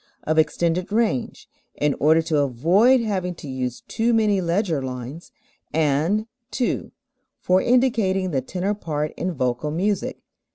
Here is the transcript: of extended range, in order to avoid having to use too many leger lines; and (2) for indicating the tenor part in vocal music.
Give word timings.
of 0.23 0.39
extended 0.39 0.91
range, 0.91 1.47
in 1.75 1.93
order 1.99 2.23
to 2.23 2.39
avoid 2.39 3.01
having 3.01 3.35
to 3.35 3.47
use 3.47 3.81
too 3.87 4.15
many 4.15 4.41
leger 4.41 4.81
lines; 4.81 5.31
and 5.75 6.25
(2) 6.49 6.91
for 7.39 7.61
indicating 7.61 8.31
the 8.31 8.41
tenor 8.41 8.73
part 8.73 9.13
in 9.15 9.31
vocal 9.31 9.69
music. 9.69 10.23